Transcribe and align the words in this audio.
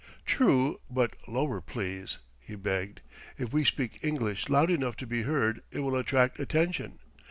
"True 0.25 0.81
but 0.89 1.15
lower, 1.27 1.61
please!" 1.61 2.17
he 2.39 2.55
begged. 2.55 3.01
"If 3.37 3.53
we 3.53 3.63
speak 3.63 3.99
English 4.03 4.49
loud 4.49 4.71
enough 4.71 4.95
to 4.95 5.05
be 5.05 5.21
heard 5.21 5.61
it 5.69 5.81
will 5.81 5.95
attract 5.95 6.39
attention.... 6.39 6.97